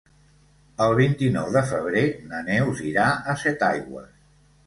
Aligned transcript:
El 0.85 0.93
vint-i-nou 0.99 1.51
de 1.57 1.61
febrer 1.73 2.03
na 2.31 2.41
Neus 2.49 2.81
irà 2.93 3.05
a 3.35 3.35
Setaigües. 3.45 4.09